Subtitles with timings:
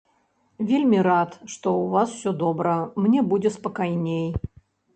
[0.69, 2.75] Вельмі рад, што ў вас усё добра,
[3.07, 4.27] мне будзе спакайней.